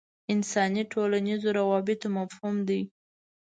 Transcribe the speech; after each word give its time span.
انساني 0.33 0.83
ټولنیزو 0.93 1.49
روابطو 1.59 2.07
مفهوم 2.17 2.55
دی. 2.67 2.81